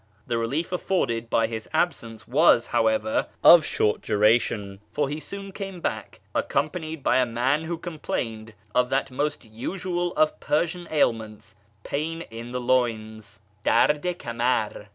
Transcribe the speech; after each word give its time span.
The 0.25 0.39
relief 0.39 0.71
afforded 0.71 1.29
by 1.29 1.45
his 1.45 1.69
absence 1.75 2.27
was, 2.27 2.65
however, 2.65 3.27
of 3.43 3.63
short 3.63 4.01
duration, 4.01 4.79
for 4.91 5.07
he 5.07 5.19
soon 5.19 5.51
came 5.51 5.79
back, 5.79 6.21
accompanied 6.33 7.03
by 7.03 7.17
a 7.17 7.25
man 7.27 7.65
who 7.65 7.77
complained 7.77 8.55
of 8.73 8.89
that 8.89 9.11
most 9.11 9.45
usual 9.45 10.11
of 10.13 10.39
Persian 10.39 10.87
ailments" 10.89 11.55
pain 11.83 12.23
in 12.31 12.51
the 12.51 12.59
loins" 12.59 13.41
{dard 13.63 14.03
i 14.03 14.15
hamar). 14.23 14.87